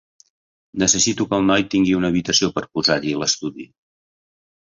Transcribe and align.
Necessito 0.83 1.27
que 1.33 1.37
el 1.41 1.45
noi 1.49 1.65
tingui 1.75 1.93
una 1.99 2.11
habitació 2.13 2.49
per 2.55 2.65
posar-hi 2.79 3.13
l'estudi. 3.19 3.67